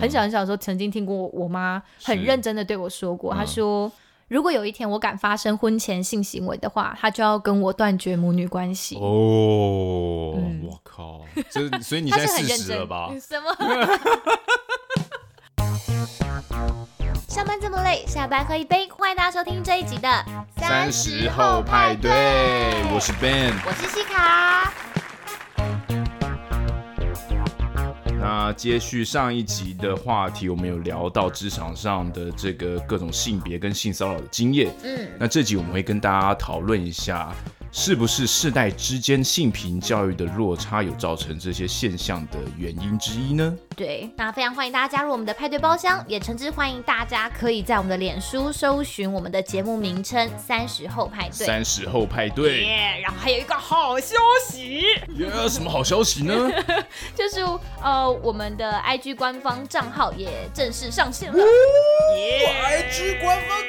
[0.00, 3.90] 很小很小的时候，曾经听过我妈很认真的对我说过，她说。
[4.28, 8.94] 如果有一天我敢发生婚前性行为的话，他就要跟我断绝母女关系。
[8.94, 11.22] 哦，嗯、我靠！
[11.50, 13.10] 这所以你现在四十了吧？
[13.18, 13.52] 什么？
[17.26, 18.88] 上班这么累，下班喝一杯。
[18.90, 20.24] 欢迎大家收听这一集的
[20.58, 22.12] 三十后派对。
[22.94, 24.72] 我是 Ben，我是西卡。
[28.32, 34.72] 那接续上一集的话题，我们有聊到职场上的这个各种性别跟性骚扰的经验。
[34.84, 37.34] 嗯，那这集我们会跟大家讨论一下。
[37.72, 43.56] 是不是世代之间性平教育的落差有造成这些现象的原因之一呢？
[43.76, 51.46] 对，那非常欢迎大家加入我们的派对包厢，也诚挚欢迎大家可以在我们的脸书搜寻我们的节目名称“三十后派对”。
[51.46, 52.64] 三十后派对。
[52.64, 54.16] Yeah, 然后还有一个好消
[54.48, 54.80] 息。
[55.16, 56.50] 耶，yeah, 什么好消息呢？
[57.14, 57.40] 就是
[57.82, 61.38] 呃，我们的 IG 官方账号也正式上线了。
[61.38, 63.59] 耶，IG 官方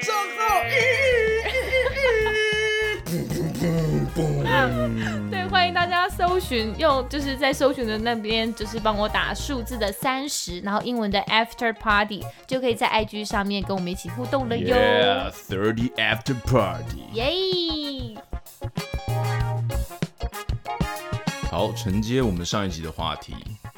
[5.32, 14.76] 对，欢迎大家搜寻，用就是在搜寻的那边，就是帮我打数字的三十，然后英文的 After Party，就可以在 IG 上面跟我们一起互动了哟。
[14.76, 17.04] Yeah, thirty After Party。
[17.14, 18.18] 耶！
[21.50, 23.34] 好，承接我们上一集的话题。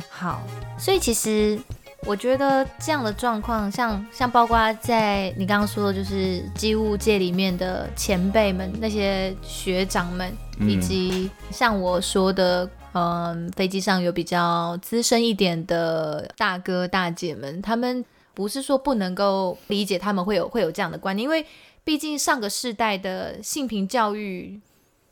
[0.10, 0.42] 好，
[0.78, 1.60] 所以其实。
[2.06, 10.30] 我觉得这样的状况，像像包括在你刚刚说的，就是机务界里面的前辈们，那些学长们，
[10.68, 21.46] 以及像我说的，嗯，飞机上有比较资深一点的大哥大姐们，他们不是说不能够理解他们会有会有这样的观念，因为
[21.84, 24.60] 毕竟上个世代的性平教育。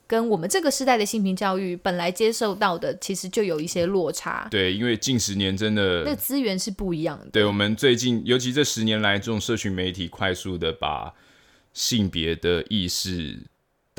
[0.07, 4.45] 跟我们这个世代的性平教育本来接受到的，其实就有一些落差。
[4.51, 7.27] 对，因为近十年真的那个资源是不一样的。
[7.31, 11.13] 对，我们最近，尤其这十年来，这种社群媒体快速的把
[11.71, 13.39] 性别的意识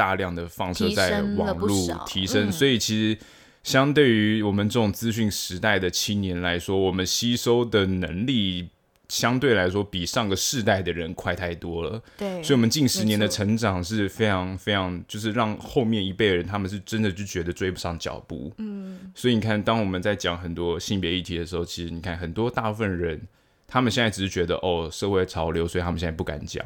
[0.02, 3.18] 大量的放射在网络，提升，嗯，所以其实
[3.62, 8.70] 相对于我们这种资讯时代的青年来说，我们吸收的能力。
[9.08, 12.02] 相对来说，比上个世代的人快太多了。
[12.16, 18.50] 对，所以，我们近十年的成长是非常非常，就是让后面一辈人他们是真的就觉得追不上脚步。
[18.56, 23.20] 嗯，所以你看，当我们在讲很多性别议题的时候，其实你看很多大部分人，
[23.68, 26.64] 他们现在只是觉得哦，社会潮流，所以他们现在不敢讲。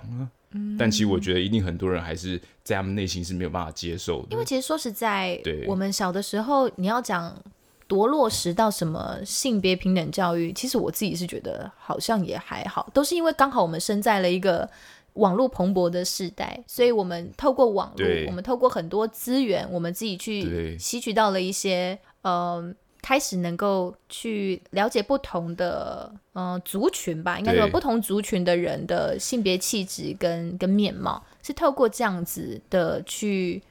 [0.56, 4.28] 嗯，但其实我觉得一定很多人还是在他们内心是没有办法接受的。
[4.30, 7.36] 因为其实说实在，对，我们小的时候，你要讲。
[7.88, 10.52] 多落实到什么性别平等教育？
[10.52, 14.68] 其实我自己是觉得好像也还好，都是因为刚好我们生在了一个
[15.12, 22.74] 网络蓬勃的时代，所以我们透过网络，我们透过很多资源，我们自己去吸取到了一些，嗯、呃，
[23.06, 33.62] 开始能够去了解不同的，嗯、呃，族群吧，应该说不同族群的人的性别气质跟跟面貌，是透过这样子的去。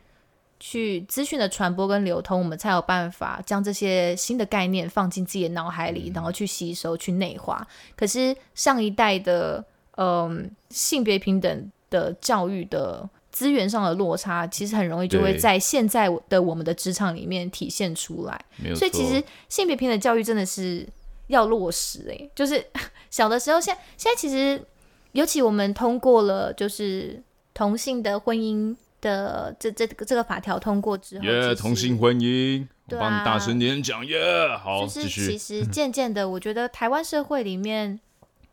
[0.57, 7.67] 去资讯的传播跟流通，我们才有办法将这些新的概念放进自己的脑海里，嗯、然后去吸收、去内化。
[7.95, 9.63] 可是上一代的，
[9.97, 18.45] 嗯、呃，性别平等的教育的资源上的落差，其实很容易就会在现在的我们的职场里面体现出来。
[18.73, 20.87] 所以其实性别平等教育真的是
[21.27, 22.65] 要落实诶、欸， 就是
[23.11, 24.63] 小的时候，现在现在其实，
[25.11, 27.21] 尤其我们通过了就是
[27.53, 28.73] 同性的婚姻。
[29.01, 34.17] 的这这个这个法条通过之后，耶、同性婚姻，我帮你大声点讲耶
[34.57, 37.99] 好，就是 其实渐渐的，我觉得台湾社会里面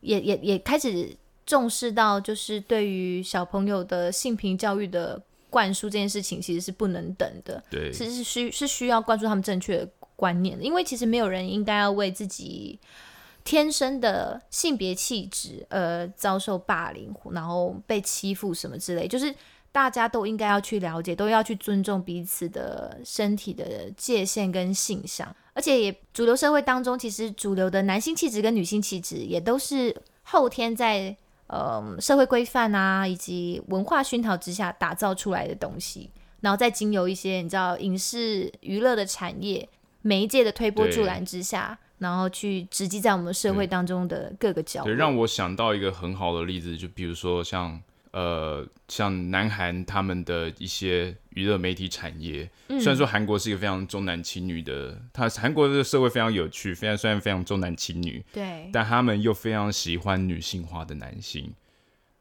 [0.00, 1.16] 也也也开始
[1.46, 5.20] 重视到，就是对于小朋友的性平教育的
[5.50, 12.78] 灌输这件事情，其实是不能等的，对，其实是需是需要灌输他们正确的观念的，因为其实没有人应该要为自己
[13.44, 19.34] 天生的性别气质而遭受霸凌，然后被欺负什么之类，就是。
[19.74, 31.16] 大家都应该要去了解，都要去尊重彼此的身体的界限跟性向，而且也主流社会当中，其实主流的男性气质跟女性气质也都是后天在
[31.52, 36.10] 呃社会规范啊以及文化熏陶之下打造出来的东西，
[36.40, 39.68] 然后再经由一些你知道影视娱乐的产业
[40.00, 44.86] 媒介的推波助澜之下，然后去直击在我们社会当中的各个角落。
[44.86, 47.80] 对，让我想到一个很好的例子，就比如说像。
[48.12, 61.52] 呃，像南韩他们的一些娱乐媒体产业，嗯，虽然说韩国是一个非常重男轻女的，他韩国的社会非常有趣，非常虽然非常重男轻女，对，但他们又非常喜欢女性化的男性，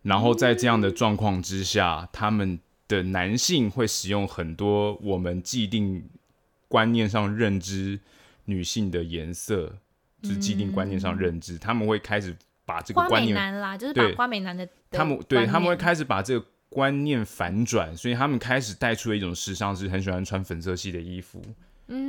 [0.02, 6.04] 然后在这样的状况之下，嗯，他们的男性会使用很多我们既定
[6.68, 8.00] 观念上认知
[8.46, 9.78] 女性的颜色。
[10.22, 12.38] 就是既定观念上认知，嗯、他们会开始
[12.72, 21.42] 把这个观念花美男啦，就是把花美男的，他们对他们会开始把这个观念反转，所以他们开始带出了一种时尚，是很喜欢穿粉色系的衣服。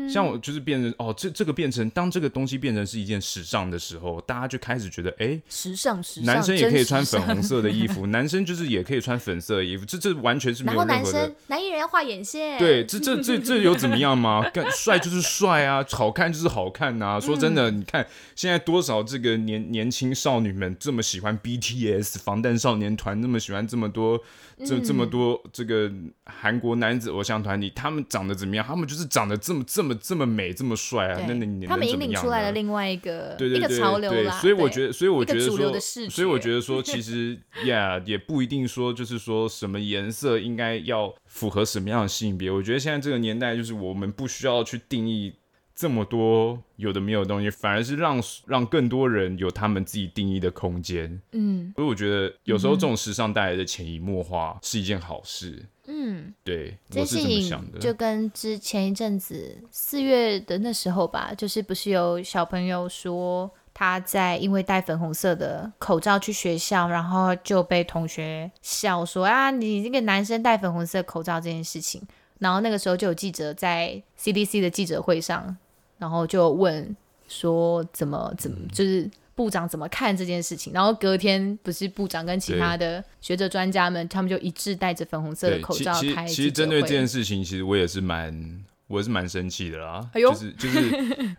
[0.08, 10.94] 像我就是变成哦，这这个变成当这个东西变成是一件时尚的时候，大家就开始觉得哎，时尚时尚，男生也可以穿粉红色的衣服， 男生就是也可以穿粉色的衣服，这这完全是没有任何的。
[10.94, 14.48] 然后男生男艺人要画眼线，对，这这这这有怎么样吗？
[14.50, 17.20] 干帅就是帅啊，好看就是好看呐、啊。
[17.20, 18.06] 说真的，你看
[18.36, 24.20] 现在多少这个年年轻少女们这么喜欢 BTS 防弹少年团，那么喜欢这么多
[24.64, 25.90] 这这么多这个
[26.26, 28.64] 韩国男子偶像团体，他们长得怎么样？
[28.64, 29.64] 他们就是长得这么。
[29.72, 31.24] 这么这么美这么帅啊！
[31.26, 34.38] 那那你他们引领出来了另外一个对对对一个潮流啦。
[34.40, 35.80] 所以我觉得，所以我觉得说，
[36.10, 42.50] 所以我觉得说， 其实呀，yeah, 也不一定说就是说什么颜色应该要符合什么样的性别。
[42.50, 45.32] 我觉得现在这个年代，就是我们不需要去定义
[45.82, 51.20] 这么多有的没有的东西，反而是让让更多人有他们自己定义的空间。
[51.32, 55.66] 嗯，所以我觉得有时候这种时尚带来的潜移默化是一件好事。
[55.88, 57.80] 嗯，对，我是这么想的。
[57.80, 72.00] 就跟之前一阵子四月的那时候吧，就是不是有小朋友说他在因为戴粉红色的口罩去学校，然后就被同学笑说啊，你这个男生戴粉红色口罩这件事情。
[72.38, 75.56] 然后那个时候就有记者在 CDC 的记者会上，
[76.02, 76.94] 然后就问
[77.28, 79.08] 说怎么怎么就是。
[79.34, 80.74] 部长怎么看这件事情？
[80.74, 86.28] 然后隔天不是部长跟其他的学者专家们，他们就一致戴着粉红色的口罩开记者会。
[86.28, 90.06] 其实针对这件事情，其实我也是蛮，我也是蛮生气的啦。
[90.14, 90.80] 就是就是，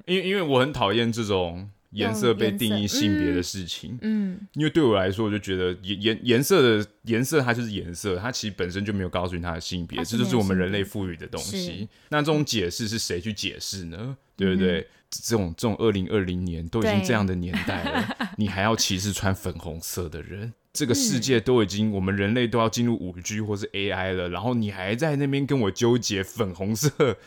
[0.07, 3.97] 因为因为我很讨厌这种颜色被定义性别的事情。
[4.01, 11.87] 嗯，因为对我来说，我就觉得颜颜颜色的颜色它就是颜色，它其实本身就没有告诉你它的性别，这就是我们人类赋予的东西。
[12.09, 14.17] 那这种解释是谁去解释呢？
[14.35, 14.79] 对不对？
[14.79, 14.85] 嗯
[15.15, 20.51] 这种这种二零二零年都已经这样的年代了，你还要歧视穿粉红色的人？
[20.73, 27.19] 这个世界都已经，我们人类都要进入五 G 或是 AI 了，然后你还在那边跟我纠结粉红色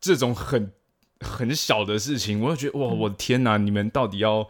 [0.00, 0.72] 这种很
[1.20, 3.56] 很小的事情，我就觉得哇，我的天哪！
[3.56, 4.46] 你们到底要？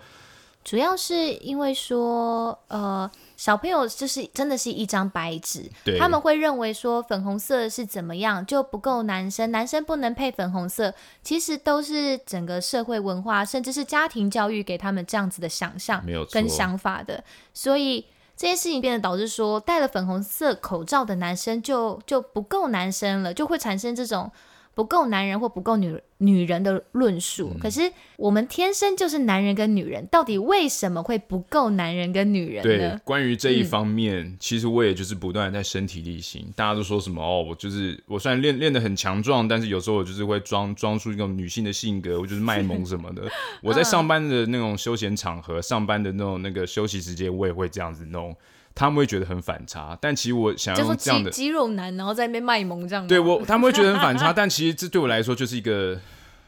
[0.64, 3.10] 主要是因为说，呃。
[3.36, 18.06] 小朋友就是真的是一张白纸，对他们会认为说粉红色是怎么样就不够男生，男生不能配粉红色，其实都是整个社会文化甚至是家庭教育给他们这样子的想象没有跟想法的，所以
[18.36, 24.30] 这件事情变得导致说戴了粉红色口罩的男生就就不够男生了，就会产生这种。
[24.74, 32.90] 不够男人或不够女女人的论述，嗯、可是我们天生就是男人跟女人，到底为什么会不够男人跟女人呢？
[32.96, 36.52] 对，关于这一方面，嗯、其实我也就是不断在身体力行。
[36.56, 43.22] 大家都说什么哦，我就是我虽然练练得很强壮，但是有时候我就是会装装出一种女性的性格，我就是卖萌什么的。
[43.62, 48.34] 我在上班的那种休闲场合，上班的那种那个休息时间，我也会这样子弄。
[48.74, 53.06] 他们会觉得很反差，但其实我想要用这样的肌肉男，然后在那边卖萌这样。
[53.06, 55.96] 对我， 他们会觉得很反差，但其实这对我来说就是一个，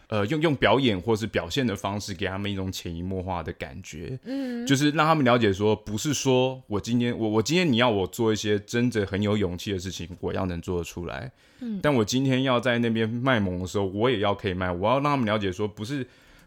[0.09, 4.19] 呃，用用表演或是表现的方式，给他们一种潜移默化的感觉。
[4.25, 11.31] 嗯，就是让他们了解说，不是说我今天我我今天你要我做一些真的很有勇气的事情，我要能做得出来。
[11.61, 14.71] 嗯，但我今天要在那边卖萌的时候，我也要可以卖。
[14.71, 16.07] 我要让他们了解说，不是。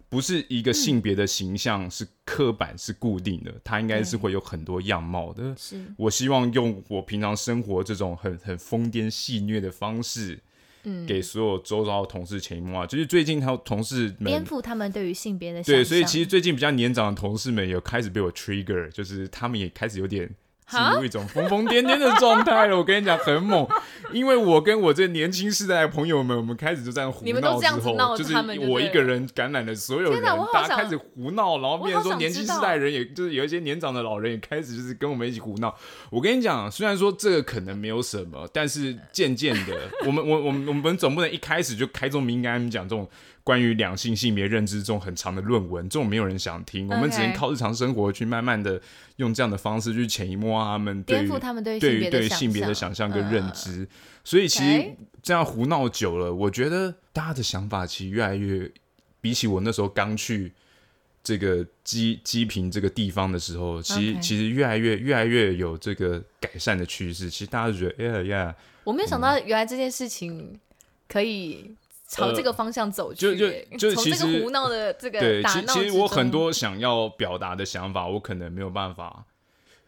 [0.09, 5.55] 不是一个性别的形象是刻板是固定的，它应该是会有很多样貌的。
[5.55, 10.39] 是我希望用我平常生活这种很很疯癫戏谑的方式，
[10.83, 12.87] 嗯，给所有周遭的同事潜移默化。
[12.87, 20.29] 就是最近还有同事颠覆他们对于性别的对，所以其实最近比较年长的同事们有开始被我 trigger，就是他们也开始有点。
[20.69, 23.67] 进入一种疯疯癫癫的状态了，我跟你讲很猛，
[24.11, 28.33] 因为我跟我这年轻世代的朋友们，我们开始就这样胡闹之后，你们都这样子闹，就是
[28.69, 30.21] 我一个人感染了所有人，
[30.53, 35.75] 大家开始胡闹，然后变成说年轻世代人，也就是有一些年长的老人也开始就是跟我们一起胡闹。
[36.11, 43.09] 我跟你讲，虽然说这个可能没有什么，但是渐渐的，我们我我们我们总不能一开始就开这种敏感讲这种。
[43.49, 46.87] 关于两性性别认知这种很长的论文，这种没有人想听。
[46.87, 48.79] 我们只能靠日常生活去慢慢的
[49.15, 53.81] 用这样的方式去潜移默化他们对于他们对对于对性别的想象跟认知。
[53.81, 53.87] 呃、
[54.23, 58.71] 所以其实这样胡闹久了，我觉得大家的想法其实越来越，
[59.19, 60.51] 比起我那时候刚去
[61.23, 67.31] 这个基基平这个地方的时候，其实其实越来越越来越有这个改善的趋势。
[67.31, 70.59] 其实大家就觉得，哎呀呀，我没有想到原来这件事情
[71.07, 71.73] 可以。
[72.09, 79.25] 朝这个方向走去，就就就其实从这个胡闹的这个对，其其实我很多想要表达的想法，我可能没有办法，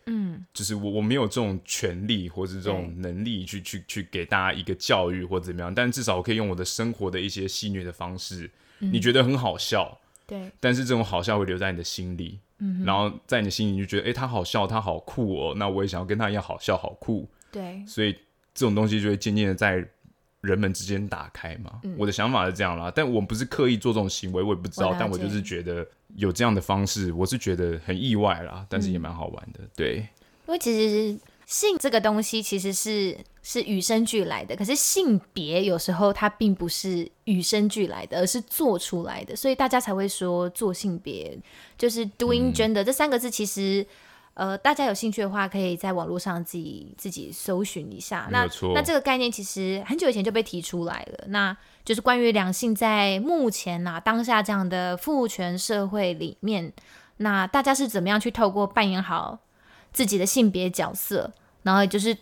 [0.06, 8.48] 嗯，就是我我没有这种权利或者这种能力去去去给大家一个教育或怎么样，但至少我可以用我的生活的一些戏谑的方式，
[8.78, 10.52] 你觉得很好笑，对。
[10.60, 17.28] 但是这种好笑会留在你的心里，嗯，然后在你的心里你就觉得，哎、欸，他好笑，他好酷哦，那我也想要跟他一样好笑好酷。
[17.52, 17.84] 对。
[17.88, 18.14] 所以
[18.54, 19.84] 这种东西就会渐渐的在
[20.42, 21.80] 人们之间打开嘛。
[21.84, 29.96] 嗯、我的想法是这样啦，但我不是刻意做这种行为，我也不知道，我但我就是觉得有这样的方式，我是觉得很意外啦，但是也蛮好玩的，嗯、对。
[30.48, 31.18] 因为其实。
[31.48, 41.38] 性这个东西其实是是与生俱来的，可是性别有时候它并不是与生俱来的，而是做出来的，所以大家才会说做性别
[41.78, 43.30] 就是 doing gender、嗯、这三个字。
[43.30, 43.86] 其实，
[44.34, 48.28] 呃，大家有兴趣的话，可以在网络上自己自己搜寻一下。
[48.32, 56.72] 那那这个概念其实很久以前就被提出来了，那就是关于两性在目前呐、啊、当下这样的父权社会里面，
[57.18, 59.40] 那大家是怎么样去透过扮演好
[59.92, 61.32] 自己的性别角色。
[61.64, 62.18] 然后就是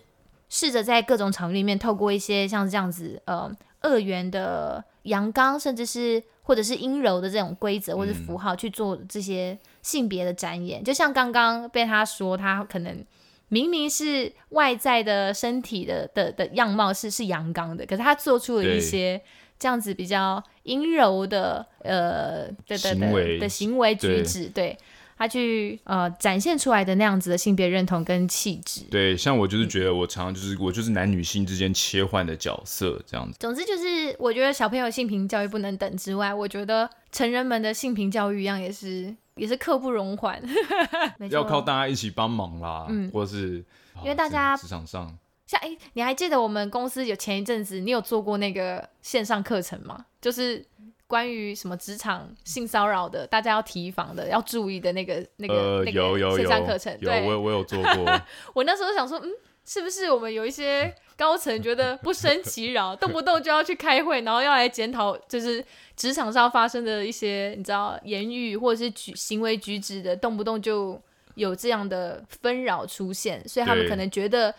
[0.50, 3.50] 试着在各种场域里面，透过一些像这样子，呃，
[3.82, 10.82] 二元的阳刚，甚至是或者是阴柔的这种规则或者符号去做这些性别的展演。
[10.82, 13.04] 嗯、就像刚刚被他说，他可能
[13.48, 19.22] 明明是外在的身体的的的样貌是是阳刚的，可是他做出了一些
[19.58, 24.78] 这样子比较阴柔的呃的的的行为举止，对。
[25.20, 33.38] 对他去呃展现出来的那样子的性别认同跟气质，对，像我就是觉得我常常就是、嗯、我就是男女性之间切换的角色这样子。
[33.38, 40.42] 总之就是我觉得小朋友性平教育不能等之外，我觉得成人们的性平教育一样也是也是刻不容缓，
[41.30, 43.64] 要靠大家一起帮忙啦，嗯，或是
[44.02, 45.14] 因为大家职场上，
[45.46, 50.06] 像哎、欸，你还记得我们公司有前一阵子你有做过那个线上课程吗？
[50.22, 50.66] 就是。
[51.10, 58.22] 关于什么职场性骚扰的，大家要提防的，要注意的那个、那个、呃、那个线上课程，有，有，有，有我我有做过。
[58.54, 59.32] 我那时候想说，嗯，
[59.66, 71.02] 是不是我们有一些高层觉得不胜其扰，动不动就要去开会，然后要来检讨，就是职场上发生的一些，你知道，言语或者是举行为举止的，动不动就
[71.34, 74.54] 有这样的纷扰出现，所以他们可能觉得，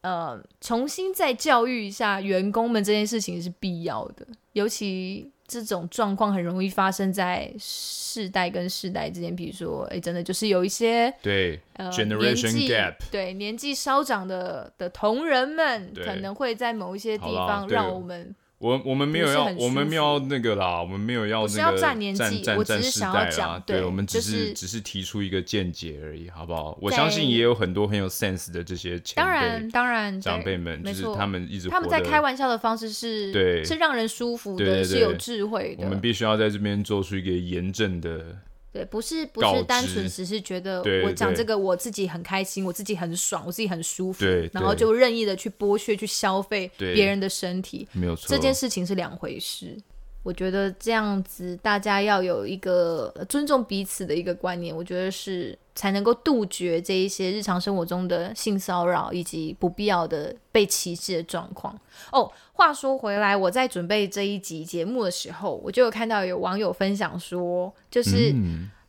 [0.00, 5.30] 呃，重新再教育一下员工们这件事情是必要的，尤其。
[5.46, 18.34] 这种状况很容易发生在世代跟世代之间，比如说，哎，真的就是有一些对呃 generation 年纪 gap，对年纪稍长的的同仁们，可能会在某一些地方让我们。
[18.58, 21.58] 我我们没有要，我们没有要那个啦，我们没有要那个。
[21.58, 26.78] 要占年纪，我只是想要讲，对，我们只是只是提出一个见解而已，好不好？
[26.80, 35.84] 我相信也有很多很有 sense 的这些前辈，当然当然长辈们，就是他们一直他们在开玩笑的方式是，对，是让人舒服的，是有智慧的。
[35.84, 38.24] 我们必须要在这边做出一个严正的。
[38.74, 49.76] 对，不是不是单纯只是觉得我讲这个我自己很开心，我自己很爽，我自己很舒服，然后就任意的去剥削、去消费别人的身体，没有错，这件事情是两回事。
[50.24, 61.78] 我觉得这样子大家要有一个尊重彼此的一个观念，我觉得是才能够杜绝这一些日常生活中的性骚扰以及不必要的被歧视的状况。
[62.10, 68.34] 哦，话说回来，我在准备这一集节目的时候，我就有看到有网友分享说，就是。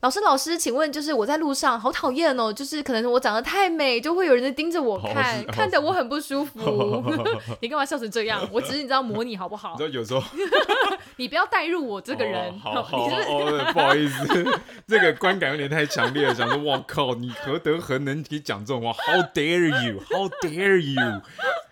[0.01, 7.03] 老师，老师，请问，就是我在路上好讨厌哦，就是可能我长得太美，就会有人在盯着我看，看得我很不舒服。
[7.59, 8.47] 你干嘛笑成这样？
[8.51, 9.71] 我只是你知道模拟好不好？
[9.71, 10.21] 你知道有时候，
[11.17, 12.49] 你不要带入我这个人。
[12.63, 14.45] 哦、好哦， 不好意思，
[14.87, 16.35] 这个观感有点太强烈了。
[16.35, 21.21] 想说，我靠，你何德何能可以讲这种话？How dare you？How dare you？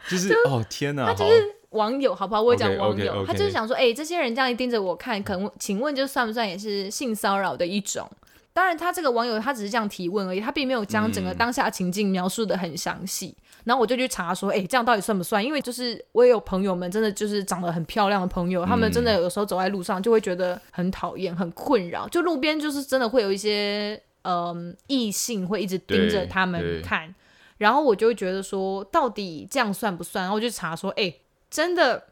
[0.10, 1.06] 就是就哦，天哪！
[1.06, 2.42] 他就是网友，好不好？
[2.42, 3.25] 我讲网友，okay, okay, okay.
[3.27, 8.10] 他就是想说，哎、欸，这些人这样盯着我看，可能请问，就算不算也是性骚扰的一种？
[8.53, 13.36] 当然，他这个网友他只是这样提问而已，他并没有将整个当下情境描述的很详细。
[13.36, 15.44] 嗯、然后我就去查说，哎、欸，这样到底算不算？
[15.44, 22.08] 因为就是我也有朋友们，真的就是长得很漂亮的朋友，嗯、他们真的有时候走在路上就会觉得很讨厌、很困扰。
[22.08, 27.12] 就路边就是真的会有一些嗯异性会一直盯着他们看，
[27.58, 30.25] 然后我就会觉得说，到底这样算不算？
[30.25, 31.22] 然后我就查说，哎、欸，
[31.53, 32.07] 真的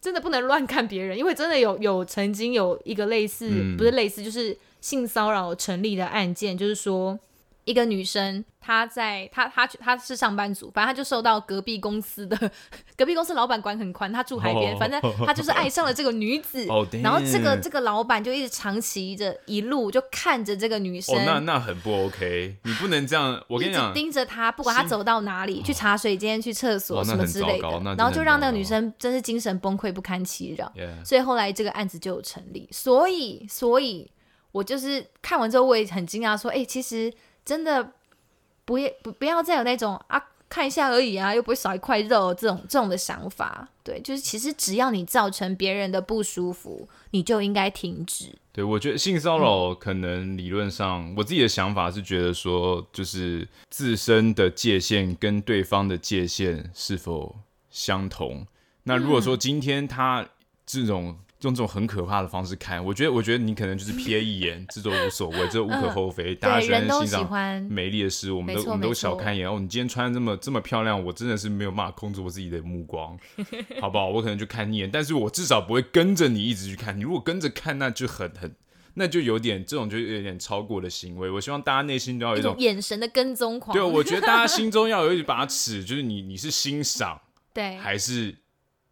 [0.00, 4.56] 真的不能乱看别人，因为真的有有曾经有一个类似，嗯、不是类似，就是。
[4.82, 7.16] 性骚扰成立的案件，就是说，
[7.64, 12.36] 一个女生，她在她她她是上班族，反正她就受到隔壁公司的
[12.98, 16.66] 隔壁公司老板管很宽，她住海边，反正她就是爱上了这个女子，
[17.02, 30.72] 然后这个这个老板就一直长期着一路就看着这个女生，那那很不 OK，你不能这样，我跟你讲，盯着她，不管她走到哪里，去茶水间、去厕所什么之类的，然后就让那个女生真是精神崩溃、不堪其扰，
[31.04, 34.10] 所以后来这个案子就有成立，所以所以。
[34.52, 37.10] 我就是看完之后，我也很惊讶，说：“哎、欸，其实
[37.44, 37.92] 真的
[38.64, 48.26] 不不不要再有那种啊，看一下而已啊，又不会少一块肉，这种这种的想法，对，就是其实只要你造成别人的不舒服，你就应该停止。
[48.52, 57.36] 对，我觉得性骚扰可能理论上，嗯、我自己的想法是觉得说，就是自身的界限跟对方的界限是否
[57.70, 58.46] 相同。
[58.84, 60.28] 那如果说今天他
[60.66, 61.18] 这种。
[61.42, 66.34] 用这种很可怕的方式看，我觉得，我觉得你可能就是瞥一眼，这都无所谓，这无可厚非。
[66.34, 69.48] 大家喜欢欣赏美丽的事，我们都我们都小看一眼。
[69.48, 73.18] 哦，你今天穿的这么这么漂亮，我真的是没有办法控制我自己的目光，
[73.80, 74.08] 好不好？
[74.08, 76.96] 我可能就看一眼，但是我至少不会跟着你一直去看。
[76.96, 78.54] 你如果跟着看，那就很很，
[78.94, 81.28] 那就有点这种就有点超过的行为。
[81.28, 83.76] 我希望大家内心都要有一种眼神的跟踪狂。
[83.76, 87.20] 对，我觉得大家心中要有一 把尺，就是你你是欣赏，
[87.52, 88.36] 对，还是？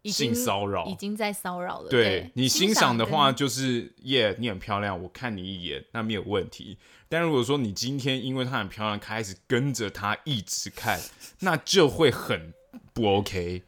[0.09, 1.89] 性骚扰已经在骚扰了。
[1.89, 6.77] 对，对你欣赏的话，就是耶，你很漂亮，我看你一眼，那没有问题。
[7.07, 10.99] 但如果说你今天因为她很漂亮，开始跟着她一直看，
[11.41, 12.53] 那就会很
[12.93, 13.61] 不 OK，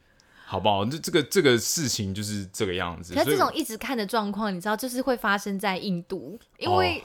[0.45, 0.83] 好不好？
[0.85, 3.13] 这这个这个事情就是这个样子。
[3.15, 7.03] 那这种一直看的状况，你知道，就是会发生在印度，因为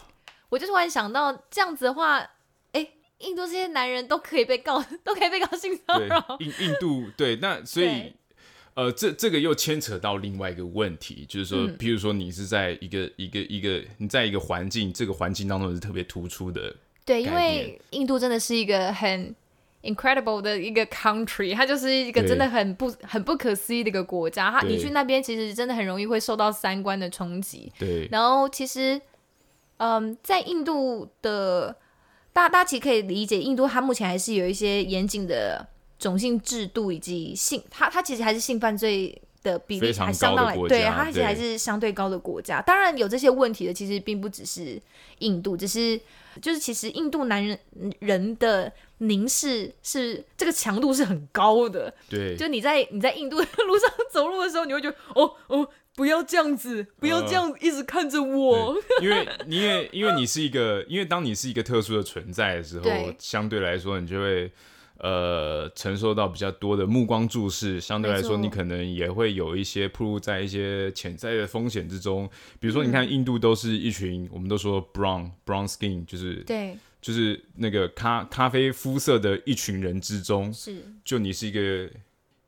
[0.48, 2.18] 我就突然想到，这样子的话，
[2.72, 6.36] 哎、欸，印度这些男人都可以被告， 都可以被告性骚扰。
[6.38, 8.14] 印印度对，那所以。
[8.78, 16.72] 呃，这这个又牵扯到另外一个问题，就是说，嗯、譬如说你是在一个一个一个你在一个环境，这个环境当中是特别突出的。
[17.04, 19.34] 对，因为印度真的是一个很
[19.82, 24.48] incredible 的一个 country，它就是一个真的很不很不可思议的一个国家。
[24.48, 27.72] 它你去那边其实真的很容易会受到三观的冲击。
[27.80, 28.06] 对。
[28.12, 29.00] 然后其实，
[29.78, 31.76] 嗯，在印度的
[32.32, 35.66] 大大家其实可以理解，印度它目前还是有一些严谨的。
[35.98, 42.60] 种姓制度以及性，它它其实还是性犯罪的比例还相当来，对，它其实还是相对高的国家。
[42.62, 44.80] 当然有这些问题的，其实并不只是
[45.18, 45.98] 印度，只是
[46.40, 47.58] 就是其实印度男人
[48.00, 51.92] 人的凝视是这个强度是很高的。
[52.08, 64.52] 对，就你在你在印度的路上走路的时候，你会觉得哦哦，不要这样子，不要这样一直看着我，呃、因为因为因为你是一个，因为当你是一个特殊的存在的时候，相对来说你就会。
[64.98, 72.28] 呃，承受到比较多的目光注视，相对来说，你可能也会有一些暴露在一些潜在的风险之中。
[72.60, 81.90] 比如说，你看印度都是一群，嗯、我们都说 brown brown skin，就是对，就是那个咖咖啡肤色的一群人之中，是，就你是一个。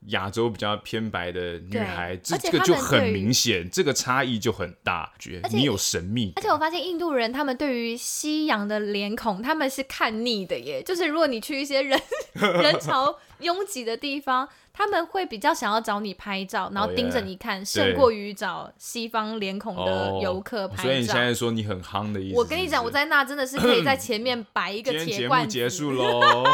[0.09, 6.33] 亚洲比较偏白的女孩，这这个就很明显，这个差异就很大，觉得你有神秘。
[6.37, 10.83] 而且我发现印度人他们对于西洋的脸孔，他们是看腻的耶。
[10.83, 12.01] 就是如果你去一些人
[12.35, 14.49] 人潮拥挤的地方。
[14.81, 20.83] 他们会比较想要找你拍照，然后盯着你看，胜过于找西方脸孔的游客拍照。
[20.85, 22.37] 所以你现在说你很夯的意思？
[22.39, 25.53] 我跟你讲，我在那真的是可以在前面 摆一个铁罐子。
[25.53, 26.45] 节目结束喽！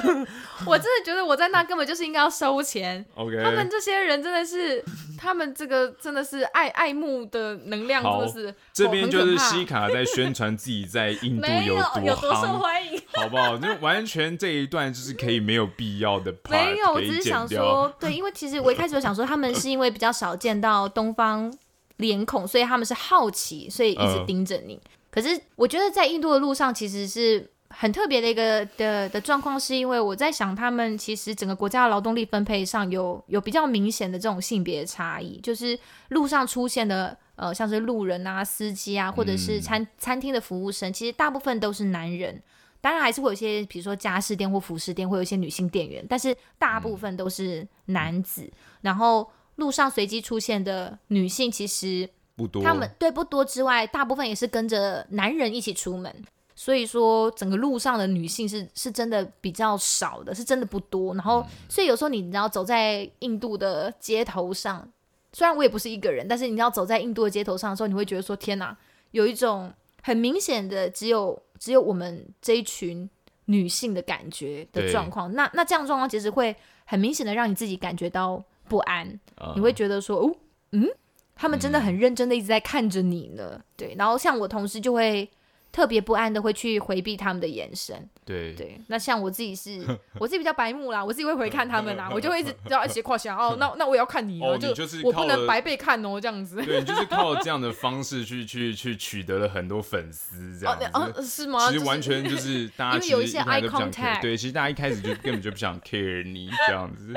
[0.66, 3.04] 我真的觉得我在那根本就是应该要收钱。
[3.16, 4.82] OK，他们这些人真的是，
[5.18, 8.54] 他们这个真的是爱爱慕的能量，真的是。
[8.72, 13.58] 这边就是西卡在宣传自己在印度有多有多受欢迎，好不好？
[13.58, 17.73] 就完全这一段就是可以没有必要的，没有，我只是想说。
[17.98, 21.52] 对，因为其实我一开始就想说，他们是因为比较少见到东方
[21.96, 24.74] 脸孔，所以他们是好奇，所以一直盯着你。
[24.84, 42.42] 呃、可是我觉得在印度的路上，其实是很特别的一个的的状况，是因为我在想，他们其实整个国家的劳动力分配上有有比较明显的这种性别差异，就是路上出现的呃，像是路人啊、司机啊，或者是餐、嗯、餐厅的服务生，其实大部分都是男人。
[42.84, 48.42] 当然还是会有一些，比如说家饰店或服饰店，会有一些女性店员，但是大部分都是男子。
[48.42, 56.14] 嗯、然后路上随机出现的女性其实不多，他们对不多之外，大部分也是跟着男人一起出门。
[56.54, 61.14] 所以说，整个路上的女性是是真的比较少的，是真的不多。
[61.14, 64.86] 然后，所以有时候你你要走在印度的街头上，
[65.32, 68.76] 虽然我也不是一个人，但是你要走在印度的街头上的时候，你会觉得说：天哪，
[69.12, 69.72] 有一种
[70.04, 71.42] 很明显的只有。
[71.56, 73.08] 只有我们这一群
[73.46, 80.34] 女性的感觉的状况，那那这样状况其实会很明显的让你自己感觉到不安，呃、你会觉得说，哦，
[80.72, 80.86] 嗯，
[81.34, 85.30] 他们真的很认真的一直在看着你呢，嗯、对，然后像我同事就会。
[85.74, 88.80] 特别不安的会去回避他们的眼神，对对。
[88.86, 89.84] 那像我自己是，
[90.20, 93.56] 我自己比较白目啦，我自己会回看他们啦， 我就会一直要一起夸奖哦。
[93.58, 94.68] 那那我也要看你哦，就
[95.02, 96.62] 我不能白被看哦，这样子。
[96.62, 101.26] 对，就是靠这样的方式去去去取得了很多粉丝，这样子。
[101.26, 101.68] 是吗？
[101.68, 107.12] 其实完全就是大家因为有一些 eye contact，对，其实大家一开始就根本就不想 care 你这样子。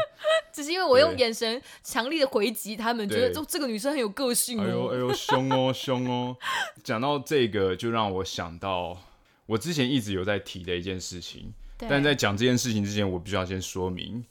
[0.52, 4.60] 只是因为我用眼神强力的回击他们，觉得这这个女生很有个性。
[4.60, 6.36] 哎呦哎呦，凶哦凶哦！
[6.84, 8.47] 讲到这个，就让我想。
[8.48, 8.98] 想到
[9.46, 14.24] 我之前一直有在提的一件事情，但在讲这件事情之前，我必须要先说明，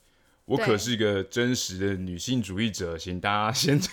[0.46, 3.78] 我可是一个真实的女性主义者，请大家先。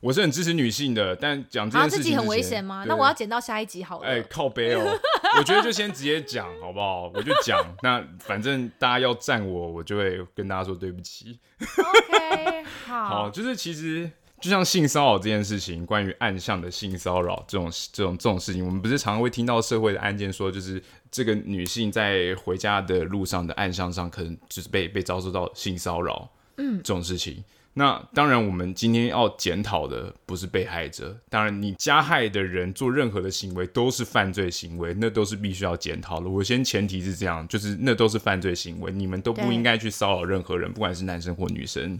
[0.00, 2.84] 我是很支持女性的，但讲这件事情，很危险吗？
[2.86, 4.06] 那我要剪到下一集好了。
[4.06, 4.98] 哎、欸，靠背哦，
[5.38, 7.08] 我觉得就先直接讲好不好？
[7.14, 11.38] 我就讲，那反正大家要赞我，我就会跟大家说对不起。
[11.60, 27.44] OK，好，好，就是其实就像性骚扰这件事情，关于暗巷的性骚扰这种这种这种事情，我们不是常常会听到社会的案件说，就是这个女性在回家的路上的暗巷上，可能就是被被遭受到性骚扰，嗯，这种事情。
[27.72, 31.16] 那当然，我们今天要检讨的不是被害者。
[31.28, 36.28] 当然，你加害的人做任何的行为都是犯罪行为，那都是必须要检讨的。
[36.28, 41.98] 我先前提是这样，就是那都是犯罪行为，你们都不应该去骚扰任何人，不管是男生或女生。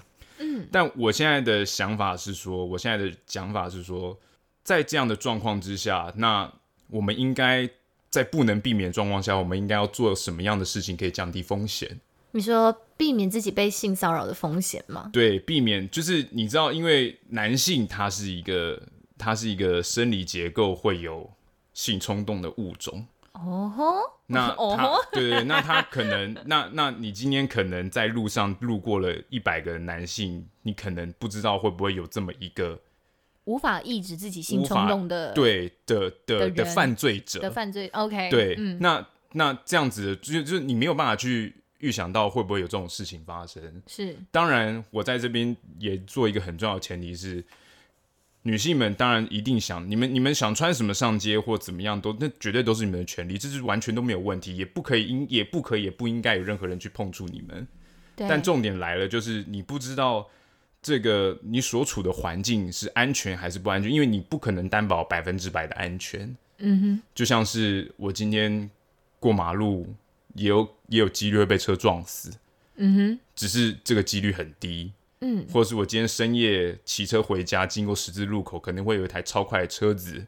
[0.71, 0.73] 嗯。
[0.73, 4.19] 但我现在的想法是说，我现在的讲法是说，
[4.63, 6.53] 在这样的状况之下，那
[6.89, 7.69] 我们应该
[8.09, 12.01] 在不能避免状况下，我们应该要做什么样的事情可以降低风险？
[12.33, 15.11] 你说避免自己被性骚扰的风险吗？
[15.13, 18.81] 对，避免就是你知道，因为男性他是一个
[19.19, 21.29] 他是一个生理结构会有
[21.75, 23.05] 性冲动的物种。
[23.33, 32.79] 哦吼，那 他对对，那他可能那那你今天可能在路上路过了一百个男性，你可能不知道会不会有这么一个
[33.45, 37.89] 无法抑制自己性冲动的对的的的，的犯罪者的犯罪。
[37.95, 41.57] OK，对，嗯、那那这样子就就是你没有办法去。
[41.81, 43.83] 预想到会不会有这种事情发生？
[43.87, 47.43] 是，当然，我在这边也做一个很重要的前提是，
[48.43, 57.67] 女性们当然一定想你们，你们想穿什么上街或怎么样都，那绝对都是你们的权利，这是完全都没有问题，也不可以应，也不可以，也不应该有任何人去碰触你们。
[58.17, 58.29] 对。
[58.29, 60.29] 但重点来了，就是你不知道
[60.83, 66.37] 这个你所处的环境是安全还是不安全，因为你不可能担保百分之百的安全。
[66.59, 68.71] 嗯哼，就像是我今天
[69.19, 69.87] 过马路。
[70.35, 72.31] 也有也有几率会被车撞死，
[72.77, 80.27] 嗯哼，只是这个几率很低，嗯，或者是我今天深夜骑车回家，经过十字路口，可能会有一台超快的车子。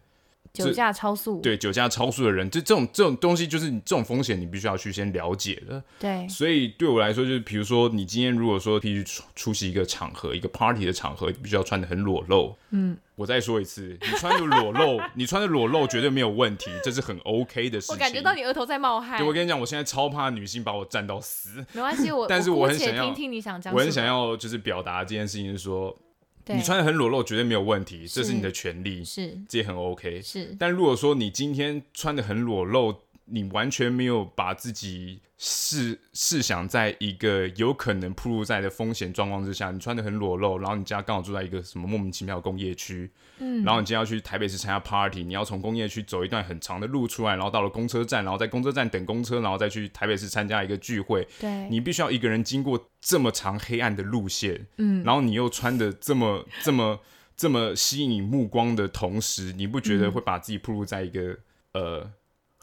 [0.53, 5.83] 酒驾超速，对酒驾超速的人，这这种这种东西就是你这种风险，你必须要去先了解的。
[5.99, 12.55] 对，所以对我来说，就是比如说你今天如果说必须出出席一个场合，一个 party 的场合，你必须要穿的很裸露。
[12.69, 17.95] 嗯，我再说一次，你穿着裸露，你穿着裸露绝对没有问题，这是很 OK 的事情。
[17.95, 19.17] 我感觉到你额头在冒汗。
[19.17, 21.65] 对，我跟你讲，我现在超怕女性把我站到死。
[21.73, 25.97] 没关系，我 但是我很想要听听你想讲，我很想要就是表达这件事情，是说。
[26.47, 30.21] 你穿的很裸露，绝对没有问题，这是你的权利，是，这也很 OK。
[30.23, 32.95] 是，但如果说你今天穿的很裸露，
[33.27, 57.01] 你完全没有把自己试试想在一个有可能暴露在的风险状况之下，你穿的很裸露，然后你家刚好住在一个什么莫名其妙的工业区，嗯，然后你今天要去台北市参加 party，你要从工业区走一段很长的路出来，然后到了公车站，然后在公车站等公车，然后再去台北市参加一个聚会，对，你必须要一个人经过这么长黑暗的路线，嗯，然后你又穿的这么这么
[57.37, 61.39] 这么吸引你目光的同时，你不觉得会把自己暴露在一个、
[61.73, 62.13] 嗯、呃？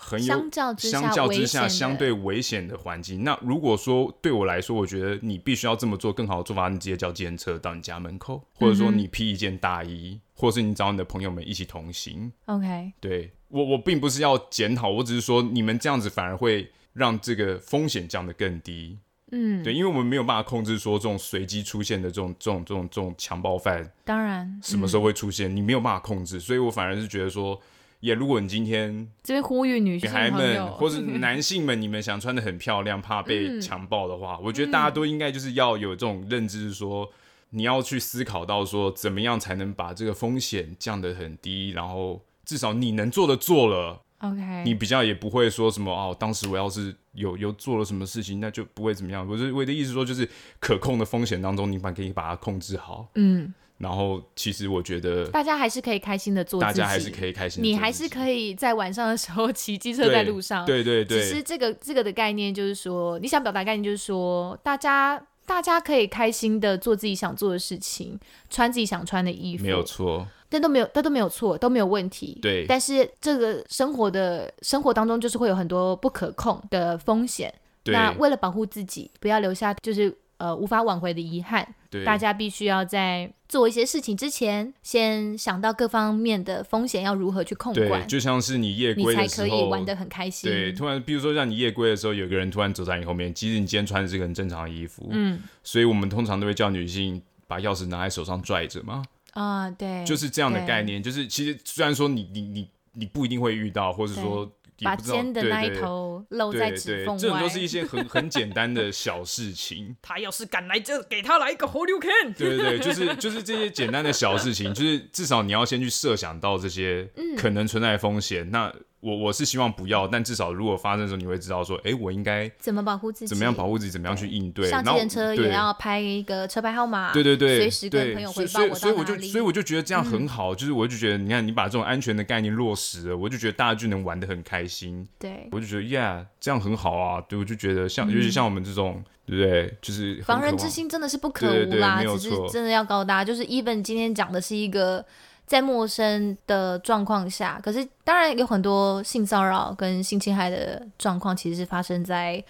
[0.02, 3.22] 很有相较之下，相较之下相对危险的环境。
[3.22, 12.32] 那如果说对我来说，我觉得你必须要这么做，更好的做法，你直接叫计程车到你家门口，或者说你披一件大衣，嗯、或者是你找你的朋友们一起同行。
[12.46, 18.98] OK，对我我并不是要检讨，我只是说你们这样子反而会让这个风险降得更低。
[19.32, 27.60] 嗯，对，因为我们没有办法控制说这种随机出现的这种这种这种这种强暴犯，当然什么时候会出现，嗯、你没有办法控制，所以我反而是觉得说。
[28.02, 37.10] 也，如果你今天这边呼吁女孩们或是 男性们，你们想穿的很漂亮，怕被强暴的话，嗯，我觉得大家都应该就是要有这种认知，说
[37.50, 49.28] 你要去思考到说，怎么样才能把这个风险降得很低，然后至少你能做的做了，OK，你比较也不会说什么哦，当时我要是有有做了什么事情，那就不会怎么样。
[49.28, 50.30] 我是我的意思说，就是
[50.60, 53.54] 可控的风险当中，你把可以把它控制好，嗯。
[53.78, 57.64] 然后，其实我觉得大家还是可以开心的做大家还是可以开心。
[57.64, 60.66] 你还是可以在晚上的时候 骑机车在路上。
[60.66, 61.22] 对对对。
[61.22, 70.28] 其实这个这个的概念就是说，你想表达概念就是说，大家大家可以开心的做自己想做的事情，穿自己想穿的衣服，没有错。
[70.50, 72.40] 但都没有，但都没有错，都没有问题。
[72.42, 72.66] 对。
[72.68, 77.54] 但是这个生活的生活当中，就是会有很多不可控的风险。
[77.84, 77.94] 对。
[77.94, 80.16] 那为了保护自己，不要留下就是。
[80.40, 88.04] 呃，无法挽回的遗憾，对，大家必须要在做一些事情之前，先想到各方面的风险要如何去控管。
[88.04, 90.50] 对，就像是你夜归的时候，你才可以玩得很开心。
[90.50, 99.04] 对，突然，比如说像你夜归的时候，有个人突然走在你后面，即使你今天穿的是个很正常的衣服，嗯，所以我们通常都会叫女性把钥匙拿在手上拽着嘛。
[99.32, 101.02] 啊，对，就是这样的概念。
[101.02, 104.52] 就是其实虽然说你你你你不一定会遇到，或者说。
[104.82, 109.94] 把尖的那一头露在指缝外，这种都是一些很很简单的小事情。
[110.02, 112.32] 他要是敢来，就给他来一个 hold you can。
[112.32, 118.48] 对对对，就是就是这些简单的小事情，就是至少你要先去设想到这些可能存在的风险。
[118.48, 124.70] 嗯、那我我是希望不要，但至少如果发生的时候，你会知道说，哎、欸，我应该怎么保护自己，怎么样保护自己，怎么样去应对。
[124.70, 128.76] 上计程车也要拍一个车牌号码，对对对，随时跟朋友汇报我。
[128.76, 135.08] 所以我就所以我就觉得这样很好，嗯、就是我就觉得，你看你把这种安全的概念落实了，我就觉得大家就能玩的很开心。
[135.18, 137.22] 对，我就觉得呀，这样很好啊。
[137.22, 139.78] 对，我就觉得像，嗯、尤其像我们这种，对不对？
[139.82, 145.06] 就是防人之心真的是不可无啦，只是真的要告诉大家，就是 Even 今天讲的是一个。
[145.50, 152.42] 在陌生的状况下，可是当然有很多性骚扰跟性侵害的状况，其实是发生在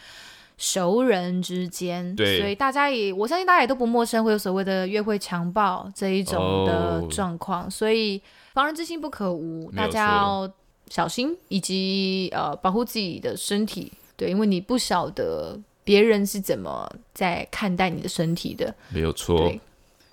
[0.58, 2.14] 熟人之间。
[2.18, 7.64] 对，所以大家也，我相信大家也都不陌生，会有所谓的约会强暴这一种的状况。
[7.64, 10.52] Oh, 所以防人之心不可无，大家要
[10.90, 13.94] 小心，以及呃保护自己的身体。
[14.18, 18.76] 对，因为你不晓得别人是怎么在看待你的身体的。
[18.90, 19.50] 没有错。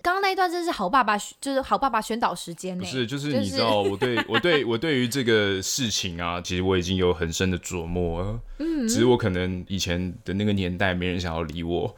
[0.06, 2.84] 刚刚那一段真是好爸爸，就是好爸爸宣导时间呢。
[2.84, 8.40] 不是，就是你知道， 我对我对我对于这个事情啊，其实我已经有很深的琢磨了。
[8.60, 11.92] 嗯，只是我可能以前的那个年代，没人想要理我。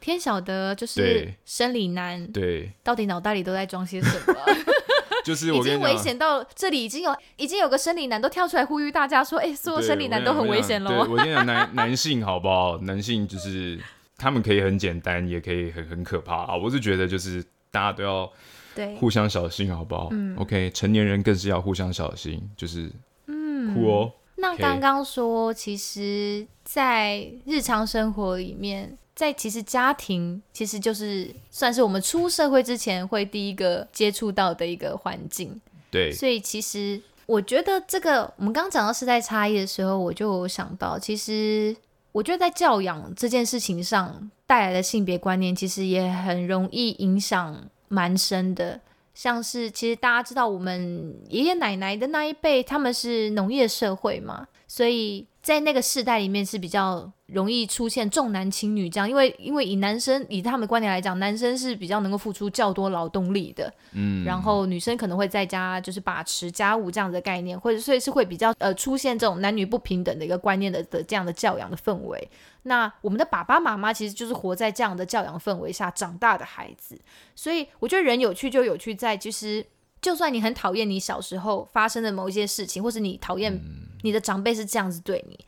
[0.00, 4.34] 天晓得，就是生理男，对，到底脑袋里都在装些什么？
[5.24, 12.78] 就是我已经危险到这里，已经有已经有个生理男都跳出来呼吁大家说：“哎、欸，所有生理男都很危险喽。”我跟你讲，男 男性好不好？
[12.78, 13.78] 男性就是。
[14.18, 16.56] 他们可以很简单，也可以很很可怕啊！
[16.56, 18.32] 我是觉得，就是大家都要
[18.74, 20.08] 对互相小心，好不好？
[20.12, 22.90] 嗯，OK，成年人更是要互相小心，就是
[23.26, 24.12] 嗯，酷哦。
[24.36, 35.60] 那刚刚说，其实，在日常生活里面，在其实家庭其实就是算是我们出社会之前会第一个接触到的一个环境。
[35.90, 41.76] 对，所以其实我觉得这个我们刚刚讲到世代差异的时候，我就有想到，其实。
[42.16, 48.80] 我觉得在教养这件事情上带来的性别观念，其实也很容易影响蛮深的。
[49.12, 57.12] 像是其实大家知道，我们爷爷奶奶的那一辈，他们是农业社会嘛，所以在那个世代里面是比较。
[57.26, 72.30] 容易出现重男轻女这样，因为因为以男生以他们的观点来讲，男生是比较能够付出较多劳动力的，嗯，然后女生可能会在家就是把持家务这样的概念，或者所以是会比较呃出现这种男女不平等的一个观念的的这样的教养的氛围。
[72.62, 76.96] 那我们的爸爸妈妈其实就是活在这样的教养氛围下长大的孩子，
[77.34, 79.68] 所以我觉得人有趣就有趣在，其实就
[80.14, 83.60] 算你很讨厌你小时候发生的某一些事情，或是你讨厌
[84.02, 85.38] 你的长辈是这样子对你。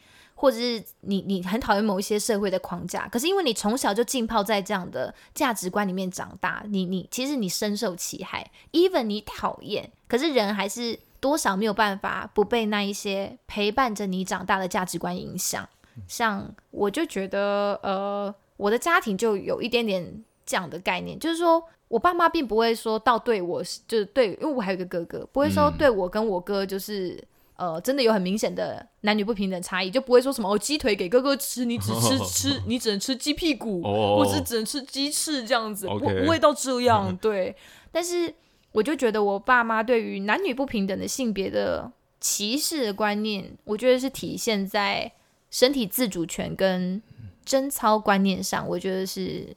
[0.40, 8.48] 或者是你你很讨厌某一些社会的框架，可是因为你从小就浸泡在这样的价值观里面长大，你你其实你深受其害。
[8.70, 15.68] Even 你讨厌，可是人还是多少没有办法不被那一些陪伴着你长大的价值观影响。
[16.06, 27.22] 像我就觉得，呃，我的家庭就有一点点这样的概念，就是说我爸妈并不会说到对我，就是对，因为我还有一个哥哥，不会说对我跟我哥就是。
[27.58, 37.16] 呃，真的有很明显的男女不平等差异，就不会说什么哦，鸡腿给哥哥吃，你只吃 吃，你只能吃鸡屁股，或者只能吃鸡翅这样子，不不会到这 样。
[37.16, 37.56] 对，
[37.90, 38.32] 但是
[38.70, 45.10] 我就觉得我爸妈对于男女不平等的性别的歧视的观念，我觉得是体现在
[45.50, 47.02] 身体自主权跟
[47.44, 49.48] 贞操观念上，我觉得是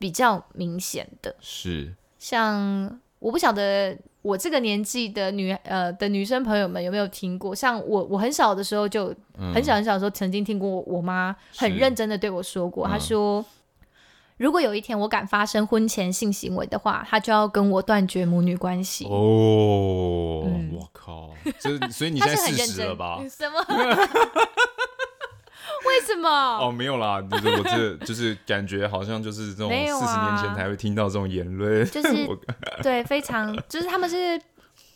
[0.00, 1.36] 比较明显的。
[1.38, 3.96] 是，像我不晓得。
[4.22, 7.54] 我这个年纪的女呃的女生朋友们有没有听过？
[7.54, 13.44] 像我我很小的时候就、嗯、很小很小的时候曾经听过我妈很认真的对我说过，她说、嗯、
[14.36, 19.06] 如果有一天我敢发生婚前性行为的话，她就要跟我断绝母女关系。
[19.06, 23.24] 哦，嗯、我靠，这所以你现在四十了吧？
[23.26, 23.56] 什么？
[25.90, 26.28] 为什么？
[26.28, 32.28] 哦，没有啦，就是我这 就是感觉好像就是这种四十年前才会听到这种言论，就是
[32.82, 34.40] 对，非常就是他们是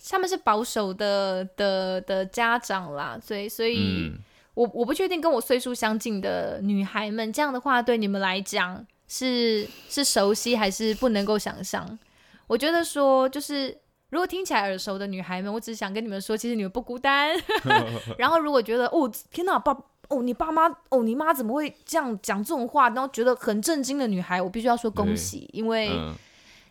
[0.09, 4.19] 他们是保守的的的家长啦，所以所以，嗯、
[4.55, 11.99] 我我不确定跟我岁数相近的女孩们这样的话对你们来讲是是熟悉还是不能够想象？
[12.47, 13.77] 我觉得说就是
[14.11, 17.35] 如果听起来耳熟的女孩们，我只是想跟你们说，其实你们不孤单。
[18.19, 19.77] 然后如果觉得哦天哪，爸。
[20.09, 22.89] 哦，你爸妈哦，你妈怎么会这样讲这种话？
[22.91, 25.91] 然后觉得很震惊的女孩，我必须要说恭喜，因为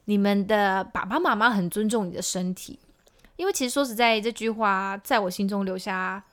[0.06, 2.78] 你们的爸爸妈妈很尊重你的身体。
[3.36, 6.24] 因为其实说实在，这句话在我心中留下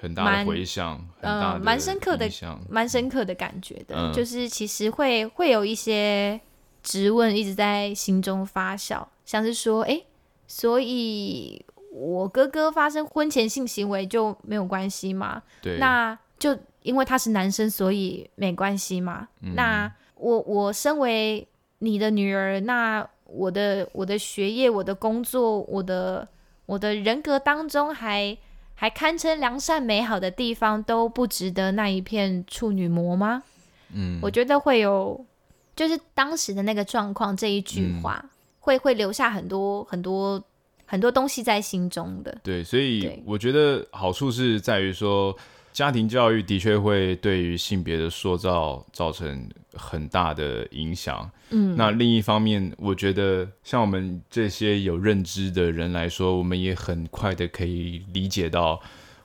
[0.00, 2.30] 很大的回响，嗯，蛮深刻的，
[2.68, 6.40] 蛮深刻的感觉的，嗯、就是其实会会有一些
[6.82, 10.02] 质问一直在心中发酵，像是说，哎，
[10.46, 11.64] 所以。
[11.96, 15.40] 我哥哥发生婚前性行为就没有关系嘛？
[15.62, 19.26] 对，那就因为他是男生，所以没关系嘛？
[19.40, 26.28] 嗯、那我我身为你的女儿，那我的我的学业、我的工作、我的
[26.66, 28.36] 我的人格当中还
[28.74, 33.42] 还堪称良善美好的地方，都不值得那一片处女膜吗？
[33.94, 35.24] 嗯，我觉得会有，
[35.74, 38.30] 就是当时的那个状况，这一句话、嗯、
[38.60, 40.44] 会会留下很多很多
[40.84, 42.38] 很多东西在心中的。
[42.42, 45.34] 对，所以我觉得好处是在于说，
[45.74, 51.30] 家庭教育的确会对于性别的塑造造成很大的影响。
[51.50, 58.80] 嗯，那另一方面，我觉得像我们这些有认知的人来说，我们也很快的可以理解到，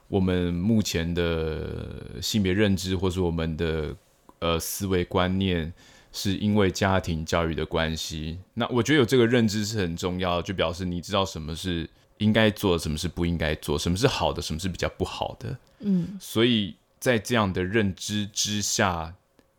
[0.08, 3.96] 我们目前的性别认知，或是我们的。
[4.42, 5.70] 呃，思维观念
[6.12, 8.38] 是因为家庭教育的关系。
[8.54, 11.86] 那我觉得有这个认知是很重要的，就表示你知道什么是
[12.20, 15.58] 应该做，什么是不应该做，什么是好的，什么是比较不好的。
[15.80, 19.12] 嗯，所以在这样的认知之下，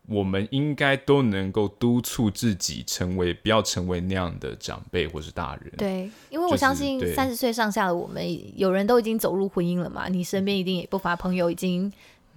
[0.06, 5.72] 我们应该都能够督促自己成为不要成为那样的长辈或是大人。
[5.76, 11.92] 对，因为我相信三十岁上下的我们，有人都已经走入婚姻了嘛，你身边一定也不乏朋友已经，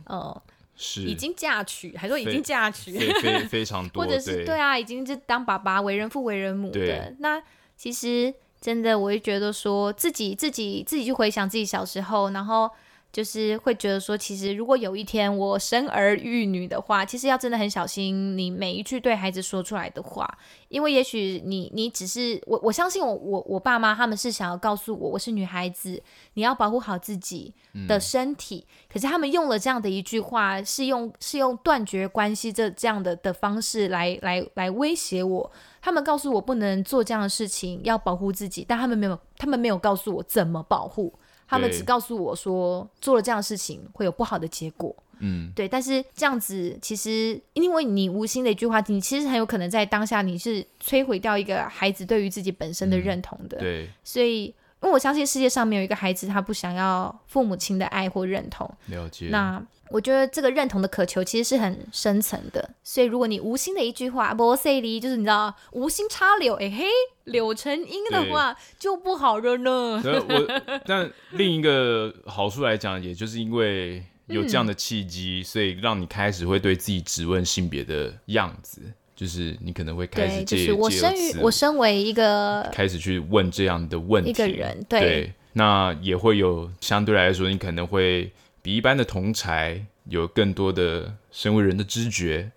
[0.05, 0.41] 呃。
[0.77, 7.15] 是已经嫁娶，还说已经嫁娶，非非非常多， 或者是对，对啊，已经是当爸爸、为人父、为人母的。
[7.19, 7.41] 那
[7.77, 8.33] 其实
[8.65, 12.71] 真的，我会觉得说自己自己自己去回想自己小时候，然后。
[13.15, 20.29] 就是会觉得说，其实如果有一天我生儿育女的话，其实要真的很小心你每一句对孩子说出来的话，
[20.67, 27.53] 因为也许你你只是我我相信我我我爸妈他们是想要告诉我，我是女孩子，你要保护好自己
[27.87, 28.67] 的身体。
[28.67, 35.49] 嗯、可是他们用了这样的一句话，是用是用断绝关系这这样的的方式来来来威胁我。
[35.81, 41.17] 他们告诉我不能做这样的事情，要保护自己，但他们没有他们没有告诉我怎么保护。
[41.47, 44.95] 他们只告诉我说，做了这样的事情会有不好的结果。
[45.19, 45.67] 嗯，对。
[45.67, 53.57] 但是这样子其实，因为你无心的一句话，你其实很有可能在当下你是摧毁掉一个孩子对于自己本身的认同的。
[53.57, 53.89] 嗯、对。
[54.03, 54.53] 所以，
[54.85, 58.71] 因为我相信世界上没有一个孩子他不想要父母亲的爱或认同。
[58.85, 59.29] 了解。
[59.31, 59.61] 那。
[59.91, 66.85] 我觉得这个认同的渴求其实是很深层的，所以如果你无心的一句话，不塞离，就是你知道无心插柳，哎嘿，
[67.25, 70.01] 柳成荫的话就不好了呢。
[70.03, 78.81] 我但另一个好处来讲，也就是因为有这样的契机，嗯、所以让你开始会对自己质问性别的样子，
[79.15, 88.31] 就是你可能会开始借就是我身于我身为一个开始去问这样的问题，一个人对，对，那也会有相对来说，你可能会。
[88.65, 92.49] 比一般的同才有更多的身为人的知觉，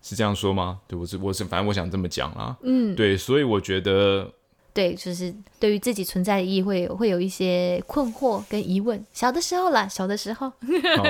[0.00, 0.80] 是这样说吗？
[0.88, 2.56] 对，我是我是，反正我想这么讲啊。
[2.62, 4.32] 嗯，对，所以我觉得，
[4.72, 9.04] 对，就是对于自己存在的意义会会有一些困惑跟疑问。
[9.12, 11.04] 小的时候啦，小的时候，好，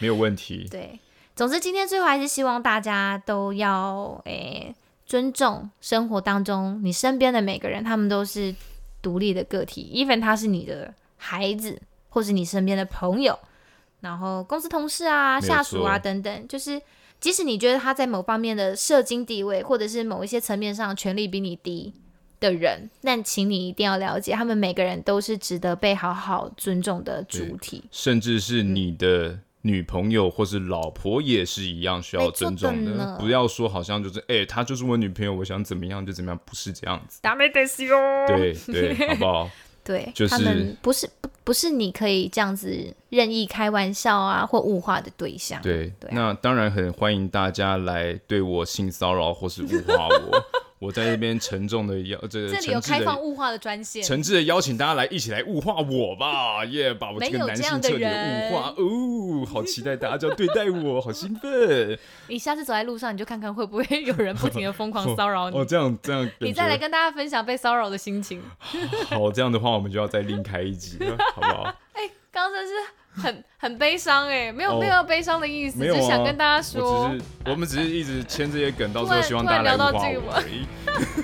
[0.00, 0.68] 没有问题。
[0.70, 1.00] 对，
[1.38, 4.74] 总之今天最后还是希望大家都要诶、欸、
[5.06, 8.52] 尊重生活当中你身边的每个人，他们都是
[9.00, 13.38] 独立的个体，even 他是你的孩子，或是你身边的朋友。
[14.00, 16.82] 然后公司同事啊、下属啊等等，就是
[17.20, 21.94] 即使你觉得他在某方面的社经地位，或者是某一些层面上权力比你低
[22.40, 33.16] 的人，但请你一定要了解，他们每个人都是值得被好好尊重的主体，甚至是你的女朋友或是老婆也是一样需要尊重的。
[33.18, 37.18] 不要说好像就是哎，她就是我女朋友，我想怎么样就怎么样，不是这样子。
[38.28, 39.50] 对对， 好不好？
[39.84, 45.60] 对，就是他们不是不不是你可以这样子任意开玩笑啊或物化的对象。
[45.62, 50.44] 对，对啊、那当然很欢迎大家来对我性骚扰或是物化我。
[50.78, 56.96] 我在这边沉重的邀这个，这里有开放物化的专线，诚挚的邀请大家来一起来物化我吧，耶、yeah！
[56.96, 61.98] 把我这个男性彻底的物化哦，好期待大家这样对待我，好兴奋！
[62.28, 65.62] 你下次走在路上，你就看看会不会有人不停的疯狂骚扰你哦。
[65.62, 68.40] 哦，这样这样，你再来跟大家分享被骚扰的心情。
[69.08, 71.62] 好，这样的话我们就要再另开一集了，好不好？
[71.94, 72.97] 哎、欸，刚才是。
[73.18, 80.66] 很很悲伤哎，没有没有悲伤的意思，只想跟大家说，我只是我们只是一直牵这些梗，到时候希望大家来物化我而已。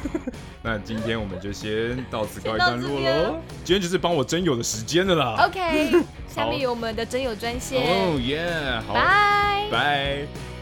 [0.62, 3.36] 那今天我们就先到此告一段落喽。
[3.64, 5.46] 今天就是帮我真友的时间了啦。
[5.46, 5.92] OK，
[6.26, 7.82] 下面有我们的真友专线。
[7.82, 10.53] 哦耶，好，拜拜。